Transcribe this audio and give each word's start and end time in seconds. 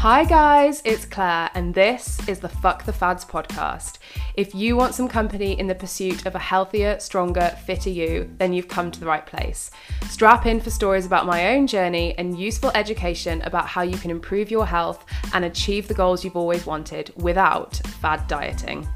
Hi, 0.00 0.24
guys, 0.24 0.82
it's 0.84 1.06
Claire, 1.06 1.50
and 1.54 1.74
this 1.74 2.20
is 2.28 2.38
the 2.38 2.50
Fuck 2.50 2.84
the 2.84 2.92
Fads 2.92 3.24
podcast. 3.24 3.96
If 4.34 4.54
you 4.54 4.76
want 4.76 4.94
some 4.94 5.08
company 5.08 5.58
in 5.58 5.68
the 5.68 5.74
pursuit 5.74 6.26
of 6.26 6.34
a 6.34 6.38
healthier, 6.38 7.00
stronger, 7.00 7.56
fitter 7.64 7.88
you, 7.88 8.30
then 8.36 8.52
you've 8.52 8.68
come 8.68 8.90
to 8.90 9.00
the 9.00 9.06
right 9.06 9.24
place. 9.24 9.70
Strap 10.10 10.44
in 10.44 10.60
for 10.60 10.68
stories 10.68 11.06
about 11.06 11.24
my 11.24 11.54
own 11.54 11.66
journey 11.66 12.14
and 12.18 12.38
useful 12.38 12.70
education 12.74 13.40
about 13.42 13.68
how 13.68 13.80
you 13.80 13.96
can 13.96 14.10
improve 14.10 14.50
your 14.50 14.66
health 14.66 15.06
and 15.32 15.46
achieve 15.46 15.88
the 15.88 15.94
goals 15.94 16.22
you've 16.22 16.36
always 16.36 16.66
wanted 16.66 17.10
without 17.16 17.76
fad 18.00 18.28
dieting. 18.28 18.86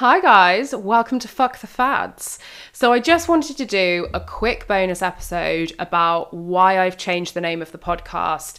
Hi, 0.00 0.18
guys, 0.18 0.74
welcome 0.74 1.18
to 1.18 1.28
Fuck 1.28 1.58
the 1.58 1.66
Fads. 1.66 2.38
So, 2.80 2.94
I 2.94 2.98
just 2.98 3.28
wanted 3.28 3.58
to 3.58 3.66
do 3.66 4.08
a 4.14 4.20
quick 4.20 4.66
bonus 4.66 5.02
episode 5.02 5.74
about 5.78 6.32
why 6.32 6.80
I've 6.80 6.96
changed 6.96 7.34
the 7.34 7.40
name 7.42 7.60
of 7.60 7.72
the 7.72 7.78
podcast 7.78 8.58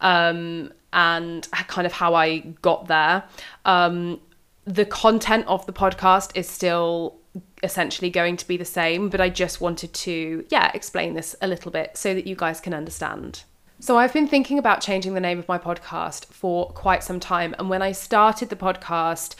um, 0.00 0.72
and 0.94 1.46
kind 1.50 1.86
of 1.86 1.92
how 1.92 2.14
I 2.14 2.38
got 2.62 2.88
there. 2.88 3.24
Um, 3.66 4.22
the 4.64 4.86
content 4.86 5.46
of 5.48 5.66
the 5.66 5.74
podcast 5.74 6.30
is 6.34 6.48
still 6.48 7.16
essentially 7.62 8.08
going 8.08 8.38
to 8.38 8.48
be 8.48 8.56
the 8.56 8.64
same, 8.64 9.10
but 9.10 9.20
I 9.20 9.28
just 9.28 9.60
wanted 9.60 9.92
to, 9.92 10.46
yeah, 10.48 10.70
explain 10.72 11.12
this 11.12 11.36
a 11.42 11.46
little 11.46 11.70
bit 11.70 11.94
so 11.94 12.14
that 12.14 12.26
you 12.26 12.36
guys 12.36 12.60
can 12.60 12.72
understand. 12.72 13.42
So, 13.80 13.98
I've 13.98 14.14
been 14.14 14.28
thinking 14.28 14.58
about 14.58 14.80
changing 14.80 15.12
the 15.12 15.20
name 15.20 15.38
of 15.38 15.46
my 15.46 15.58
podcast 15.58 16.24
for 16.32 16.70
quite 16.70 17.04
some 17.04 17.20
time. 17.20 17.54
And 17.58 17.68
when 17.68 17.82
I 17.82 17.92
started 17.92 18.48
the 18.48 18.56
podcast, 18.56 19.34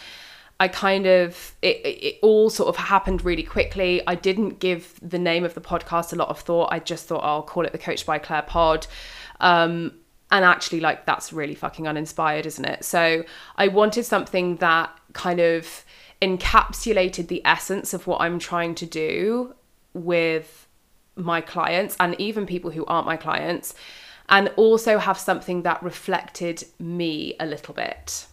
I 0.60 0.68
kind 0.68 1.06
of 1.06 1.54
it, 1.62 1.80
it 1.84 2.18
all 2.20 2.50
sort 2.50 2.68
of 2.68 2.76
happened 2.76 3.24
really 3.24 3.44
quickly. 3.44 4.02
I 4.06 4.14
didn't 4.16 4.58
give 4.58 4.98
the 5.00 5.18
name 5.18 5.44
of 5.44 5.54
the 5.54 5.60
podcast 5.60 6.12
a 6.12 6.16
lot 6.16 6.28
of 6.28 6.40
thought. 6.40 6.68
I 6.72 6.80
just 6.80 7.06
thought 7.06 7.20
I'll 7.20 7.42
call 7.42 7.64
it 7.64 7.72
the 7.72 7.78
Coached 7.78 8.06
by 8.06 8.18
Claire 8.18 8.42
Pod. 8.42 8.86
Um, 9.40 9.92
and 10.30 10.44
actually, 10.44 10.80
like 10.80 11.06
that's 11.06 11.32
really 11.32 11.54
fucking 11.54 11.86
uninspired, 11.86 12.44
isn't 12.44 12.64
it? 12.64 12.84
So 12.84 13.24
I 13.56 13.68
wanted 13.68 14.04
something 14.04 14.56
that 14.56 14.90
kind 15.12 15.40
of 15.40 15.84
encapsulated 16.20 17.28
the 17.28 17.40
essence 17.44 17.94
of 17.94 18.06
what 18.06 18.20
I'm 18.20 18.38
trying 18.38 18.74
to 18.76 18.86
do 18.86 19.54
with 19.94 20.66
my 21.14 21.40
clients 21.40 21.96
and 22.00 22.14
even 22.20 22.46
people 22.46 22.70
who 22.72 22.84
aren't 22.86 23.06
my 23.06 23.16
clients, 23.16 23.74
and 24.28 24.52
also 24.56 24.98
have 24.98 25.18
something 25.18 25.62
that 25.62 25.82
reflected 25.82 26.64
me 26.78 27.34
a 27.40 27.46
little 27.46 27.72
bit 27.72 28.26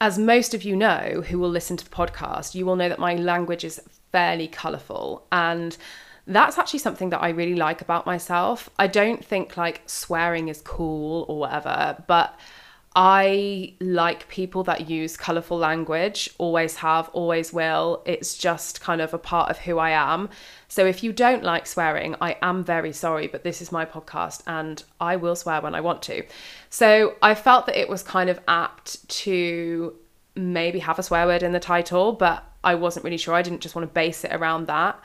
as 0.00 0.18
most 0.18 0.54
of 0.54 0.62
you 0.62 0.76
know 0.76 1.22
who 1.26 1.38
will 1.38 1.50
listen 1.50 1.76
to 1.76 1.84
the 1.84 1.90
podcast, 1.90 2.54
you 2.54 2.64
will 2.64 2.76
know 2.76 2.88
that 2.88 2.98
my 2.98 3.14
language 3.14 3.64
is 3.64 3.80
fairly 4.12 4.48
colourful. 4.48 5.26
And 5.32 5.76
that's 6.26 6.58
actually 6.58 6.78
something 6.80 7.10
that 7.10 7.22
I 7.22 7.30
really 7.30 7.56
like 7.56 7.80
about 7.80 8.06
myself. 8.06 8.70
I 8.78 8.86
don't 8.86 9.24
think 9.24 9.56
like 9.56 9.82
swearing 9.86 10.48
is 10.48 10.60
cool 10.60 11.24
or 11.28 11.38
whatever, 11.38 12.02
but 12.06 12.38
I 13.00 13.74
like 13.78 14.26
people 14.26 14.64
that 14.64 14.90
use 14.90 15.16
colourful 15.16 15.56
language, 15.56 16.28
always 16.36 16.74
have, 16.78 17.08
always 17.10 17.52
will. 17.52 18.02
It's 18.04 18.36
just 18.36 18.80
kind 18.80 19.00
of 19.00 19.14
a 19.14 19.18
part 19.18 19.50
of 19.50 19.58
who 19.58 19.78
I 19.78 19.90
am. 19.90 20.28
So 20.66 20.84
if 20.84 21.04
you 21.04 21.12
don't 21.12 21.44
like 21.44 21.68
swearing, 21.68 22.16
I 22.20 22.36
am 22.42 22.64
very 22.64 22.92
sorry, 22.92 23.28
but 23.28 23.44
this 23.44 23.62
is 23.62 23.70
my 23.70 23.84
podcast 23.84 24.42
and 24.48 24.82
I 25.00 25.14
will 25.14 25.36
swear 25.36 25.60
when 25.60 25.76
I 25.76 25.80
want 25.80 26.02
to. 26.02 26.24
So 26.70 27.14
I 27.22 27.36
felt 27.36 27.66
that 27.66 27.80
it 27.80 27.88
was 27.88 28.02
kind 28.02 28.28
of 28.28 28.40
apt 28.48 29.08
to 29.20 29.94
maybe 30.34 30.80
have 30.80 30.98
a 30.98 31.04
swear 31.04 31.24
word 31.26 31.44
in 31.44 31.52
the 31.52 31.60
title, 31.60 32.10
but 32.10 32.42
I 32.64 32.74
wasn't 32.74 33.04
really 33.04 33.16
sure. 33.16 33.32
I 33.32 33.42
didn't 33.42 33.60
just 33.60 33.76
want 33.76 33.86
to 33.88 33.94
base 33.94 34.24
it 34.24 34.32
around 34.34 34.66
that. 34.66 35.00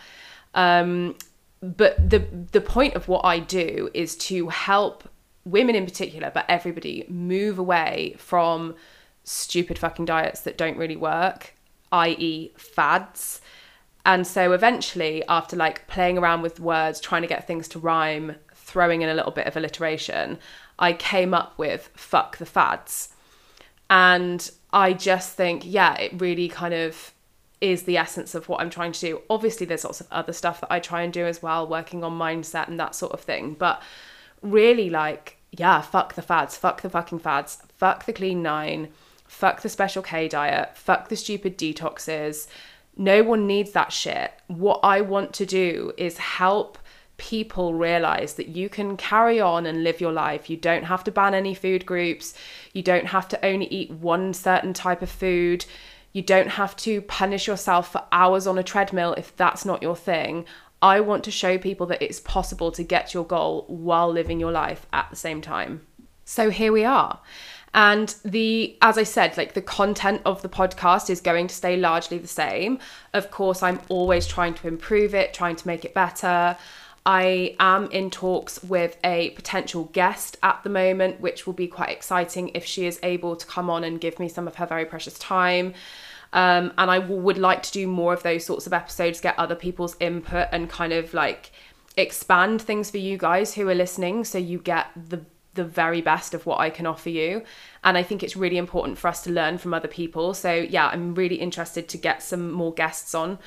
Um, 0.56 1.16
but 1.62 2.10
the 2.10 2.26
the 2.52 2.60
point 2.60 2.96
of 2.96 3.08
what 3.08 3.24
I 3.24 3.40
do 3.40 3.90
is 3.94 4.18
to 4.18 4.50
help 4.50 5.08
women 5.46 5.76
in 5.76 5.86
particular, 5.86 6.32
but 6.34 6.46
everybody 6.48 7.06
move 7.08 7.60
away 7.60 8.16
from 8.18 8.76
stupid 9.24 9.78
fucking 9.78 10.06
diets 10.06 10.42
that 10.42 10.58
don't 10.58 10.78
really 10.78 10.96
work, 10.96 11.54
i.e., 11.92 12.52
fads. 12.58 13.42
And 14.06 14.28
so 14.28 14.52
eventually, 14.52 15.24
after 15.28 15.56
like 15.56 15.88
playing 15.88 16.18
around 16.18 16.42
with 16.42 16.60
words, 16.60 17.00
trying 17.00 17.22
to 17.22 17.28
get 17.28 17.48
things 17.48 17.68
to 17.70 17.80
rhyme, 17.80 18.36
throwing 18.54 19.02
in 19.02 19.10
a 19.10 19.14
little 19.14 19.32
bit 19.32 19.48
of 19.48 19.56
alliteration, 19.56 20.40
I 20.80 20.94
came 20.94 21.34
up 21.34 21.58
with 21.58 21.90
fuck 21.96 22.38
the 22.38 22.46
fads. 22.46 23.10
And 23.90 24.50
I 24.72 24.94
just 24.94 25.36
think, 25.36 25.64
yeah, 25.66 25.96
it 25.96 26.20
really 26.20 26.50
kind 26.50 26.74
of 26.74 27.14
is 27.62 27.84
the 27.84 27.98
essence 27.98 28.36
of 28.36 28.50
what 28.50 28.60
I'm 28.60 28.70
trying 28.70 28.92
to 28.92 29.00
do. 29.00 29.22
Obviously, 29.30 29.66
there's 29.66 29.86
lots 29.86 30.02
of 30.02 30.08
other 30.12 30.34
stuff 30.34 30.60
that 30.62 30.72
I 30.72 30.80
try 30.80 31.04
and 31.04 31.14
do 31.14 31.26
as 31.26 31.42
well, 31.42 31.66
working 31.66 32.04
on 32.04 32.18
mindset 32.18 32.68
and 32.68 32.80
that 32.80 32.96
sort 32.96 33.14
of 33.14 33.22
thing. 33.22 33.54
But 33.54 33.82
really, 34.44 34.90
like, 34.90 35.38
yeah, 35.52 35.82
fuck 35.82 36.14
the 36.14 36.22
fads, 36.22 36.56
fuck 36.58 36.82
the 36.82 36.90
fucking 36.90 37.20
fads, 37.20 37.64
fuck 37.78 38.06
the 38.06 38.14
clean 38.14 38.44
nine, 38.44 38.90
fuck 39.26 39.62
the 39.62 39.70
special 39.70 40.04
K 40.04 40.28
diet, 40.28 40.78
fuck 40.78 41.10
the 41.10 41.16
stupid 41.16 41.58
detoxes 41.58 42.48
no 42.96 43.24
one 43.24 43.48
needs 43.48 43.72
that 43.72 43.92
shit. 43.92 44.32
What 44.48 44.80
I 44.84 45.02
want 45.02 45.34
to 45.34 45.46
do 45.46 45.94
is 45.98 46.18
help 46.18 46.78
people 47.18 47.74
realize 47.74 48.36
that 48.36 48.50
you 48.50 48.70
can 48.70 48.98
carry 48.98 49.40
on 49.40 49.66
and 49.66 49.84
live 49.84 50.02
your 50.02 50.12
life. 50.12 50.50
You 50.50 50.58
don't 50.58 50.84
have 50.84 51.04
to 51.06 51.12
ban 51.12 51.34
any 51.34 51.54
food 51.54 51.86
groups. 51.86 52.34
You 52.74 52.84
don't 52.84 53.08
have 53.08 53.28
to 53.30 53.46
only 53.46 53.68
eat 53.68 53.92
one 53.92 54.34
certain 54.34 54.74
type 54.74 55.02
of 55.02 55.10
food. 55.10 55.66
You 56.12 56.22
don't 56.22 56.50
have 56.50 56.76
to 56.78 57.02
punish 57.02 57.48
yourself 57.48 57.92
for 57.92 58.04
hours 58.12 58.46
on 58.46 58.58
a 58.58 58.64
treadmill 58.64 59.14
if 59.14 59.36
that's 59.36 59.66
not 59.66 59.82
your 59.82 59.96
thing. 59.96 60.46
I 60.84 61.00
want 61.00 61.24
to 61.24 61.32
show 61.32 61.58
people 61.58 61.88
that 61.88 62.02
it's 62.02 62.20
possible 62.20 62.70
to 62.74 62.84
get 62.84 63.14
your 63.14 63.24
goal 63.24 63.64
while 63.70 64.12
living 64.12 64.40
your 64.40 64.52
life 64.52 64.86
at 64.92 65.10
the 65.10 65.16
same 65.16 65.42
time. 65.42 65.88
So 66.26 66.50
here 66.50 66.74
we 66.74 66.84
are. 66.84 67.22
And 67.74 68.14
the, 68.24 68.78
as 68.82 68.98
I 68.98 69.04
said, 69.04 69.38
like 69.38 69.54
the 69.54 69.62
content 69.62 70.22
of 70.26 70.42
the 70.42 70.50
podcast 70.50 71.10
is 71.10 71.22
going 71.22 71.48
to 71.48 71.56
stay 71.56 71.78
largely 71.78 72.18
the 72.18 72.28
same. 72.28 72.80
Of 73.14 73.32
course, 73.32 73.64
I'm 73.64 73.80
always 73.88 74.28
trying 74.28 74.56
to 74.56 74.68
improve 74.68 75.16
it, 75.16 75.34
trying 75.34 75.56
to 75.56 75.68
make 75.68 75.86
it 75.86 75.94
better. 75.94 76.58
I 77.06 77.56
am 77.60 77.90
in 77.92 78.10
talks 78.10 78.62
with 78.62 78.98
a 79.06 79.32
potential 79.32 79.86
guest 79.86 80.38
at 80.44 80.64
the 80.64 80.70
moment, 80.70 81.22
which 81.22 81.48
will 81.48 81.54
be 81.54 81.68
quite 81.68 81.90
exciting 81.90 82.50
if 82.50 82.66
she 82.66 82.86
is 82.86 83.00
able 83.04 83.38
to 83.38 83.46
come 83.46 83.70
on 83.70 83.86
and 83.86 84.02
give 84.02 84.20
me 84.20 84.28
some 84.28 84.48
of 84.48 84.56
her 84.56 84.66
very 84.66 84.86
precious 84.86 85.18
time. 85.18 85.74
Um, 86.34 86.74
and 86.78 86.92
I 86.92 87.00
w- 87.00 87.22
would 87.22 87.38
like 87.38 87.64
to 87.64 87.72
do 87.72 87.88
more 87.88 88.14
of 88.14 88.24
those 88.24 88.46
sorts 88.46 88.68
of 88.68 88.74
episodes, 88.74 89.22
get 89.22 89.38
other 89.38 89.56
people's 89.56 89.96
input, 90.00 90.50
and 90.52 90.70
kind 90.70 90.92
of 90.92 91.14
like 91.14 91.52
expand 91.96 92.62
things 92.62 92.90
for 92.90 92.98
you 92.98 93.18
guys 93.18 93.54
who 93.54 93.70
are 93.70 93.76
listening 93.76 94.26
so 94.26 94.40
you 94.40 94.58
get 94.58 94.88
the 94.96 95.22
the 95.54 95.64
very 95.64 96.02
best 96.02 96.34
of 96.34 96.46
what 96.46 96.60
I 96.60 96.70
can 96.70 96.86
offer 96.86 97.10
you. 97.10 97.44
And 97.84 97.98
I 97.98 98.04
think 98.04 98.24
it's 98.24 98.36
really 98.36 98.58
important 98.58 98.98
for 98.98 99.08
us 99.08 99.24
to 99.24 99.32
learn 99.32 99.58
from 99.58 99.74
other 99.74 99.88
people. 99.88 100.34
So, 100.34 100.52
yeah, 100.52 100.88
I'm 100.88 101.14
really 101.14 101.36
interested 101.36 101.88
to 101.90 101.98
get 101.98 102.24
some 102.24 102.52
more 102.52 102.74
guests 102.74 103.14
on 103.14 103.38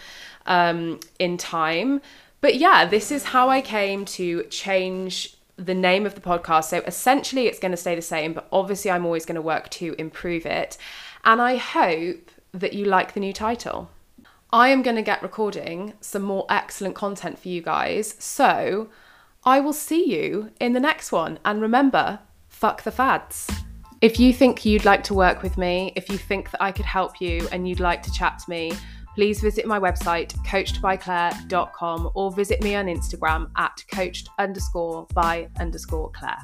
um, 0.46 1.00
in 1.18 1.36
time. 1.36 2.00
But 2.40 2.56
yeah, 2.56 2.84
this 2.84 3.10
is 3.10 3.24
how 3.24 3.48
I 3.48 3.60
came 3.60 4.04
to 4.04 4.44
change 4.44 5.36
the 5.56 5.74
name 5.74 6.06
of 6.06 6.14
the 6.14 6.20
podcast. 6.20 6.64
So, 6.64 6.78
essentially, 6.86 7.48
it's 7.48 7.58
going 7.58 7.72
to 7.72 7.76
stay 7.76 7.96
the 7.96 8.02
same, 8.02 8.32
but 8.32 8.46
obviously, 8.52 8.90
I'm 8.90 9.04
always 9.04 9.26
going 9.26 9.34
to 9.34 9.42
work 9.42 9.68
to 9.70 9.96
improve 9.98 10.46
it. 10.46 10.78
And 11.24 11.42
I 11.42 11.56
hope 11.56 12.30
that 12.60 12.72
you 12.72 12.84
like 12.84 13.14
the 13.14 13.20
new 13.20 13.32
title. 13.32 13.90
I 14.52 14.68
am 14.68 14.82
going 14.82 14.96
to 14.96 15.02
get 15.02 15.22
recording 15.22 15.94
some 16.00 16.22
more 16.22 16.46
excellent 16.48 16.94
content 16.94 17.38
for 17.38 17.48
you 17.48 17.62
guys. 17.62 18.14
So, 18.18 18.88
I 19.44 19.60
will 19.60 19.72
see 19.72 20.12
you 20.12 20.50
in 20.60 20.72
the 20.72 20.80
next 20.80 21.12
one. 21.12 21.38
And 21.44 21.60
remember, 21.60 22.20
fuck 22.48 22.82
the 22.82 22.90
fads. 22.90 23.48
If 24.00 24.20
you 24.20 24.32
think 24.32 24.64
you'd 24.64 24.84
like 24.84 25.02
to 25.04 25.14
work 25.14 25.42
with 25.42 25.56
me, 25.56 25.92
if 25.96 26.08
you 26.08 26.18
think 26.18 26.50
that 26.50 26.62
I 26.62 26.72
could 26.72 26.84
help 26.84 27.20
you 27.20 27.48
and 27.50 27.68
you'd 27.68 27.80
like 27.80 28.02
to 28.02 28.12
chat 28.12 28.38
to 28.40 28.50
me, 28.50 28.72
please 29.14 29.40
visit 29.40 29.66
my 29.66 29.78
website, 29.78 30.34
coachedbyclaire.com, 30.44 32.10
or 32.14 32.30
visit 32.32 32.62
me 32.62 32.74
on 32.74 32.86
Instagram 32.86 33.50
at 33.56 33.82
coached 33.92 34.28
underscore 34.38 35.06
by 35.14 35.48
underscore 35.58 36.10
Claire. 36.10 36.38